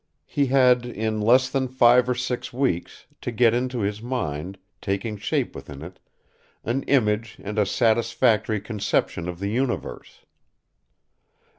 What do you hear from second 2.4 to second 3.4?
weeks, to